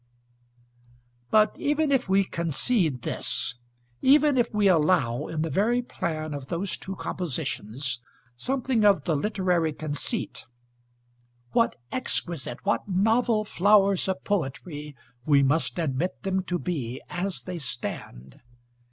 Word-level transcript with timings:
But 1.29 1.55
even 1.59 1.91
if 1.91 2.09
we 2.09 2.23
concede 2.23 3.03
this; 3.03 3.53
even 4.01 4.35
if 4.35 4.51
we 4.51 4.67
allow, 4.67 5.27
in 5.27 5.43
the 5.43 5.49
very 5.51 5.83
plan 5.83 6.33
of 6.33 6.47
those 6.47 6.75
two 6.75 6.95
compositions, 6.95 7.99
something 8.35 8.83
of 8.83 9.03
the 9.03 9.15
literary 9.15 9.73
conceit 9.73 10.45
what 11.51 11.75
exquisite, 11.91 12.65
what 12.65 12.87
novel 12.89 13.45
flowers 13.45 14.07
of 14.07 14.23
poetry, 14.23 14.95
we 15.27 15.43
must 15.43 15.77
admit 15.77 16.23
them 16.23 16.41
to 16.45 16.57
be, 16.57 16.99
as 17.09 17.43
they 17.43 17.59
stand! 17.59 18.41